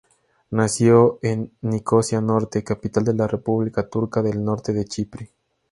[0.49, 5.29] Nació en Nicosia Norte, capital de la República Turca del Norte de Chipre.